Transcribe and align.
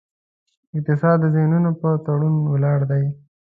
اقتصاد 0.77 1.17
د 1.21 1.25
ذهنونو 1.35 1.71
پر 1.79 1.93
تړون 2.05 2.35
ولاړ 2.53 2.79
دی. 2.91 3.03